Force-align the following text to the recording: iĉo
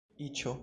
iĉo 0.27 0.57